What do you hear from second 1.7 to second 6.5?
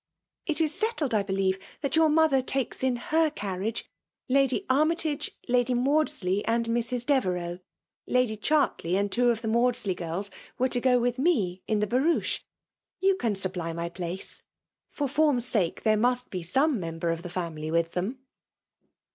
thafc j«our mother takes in her cor* Tiflfge Lady Annytagc, Lady Maodsldy,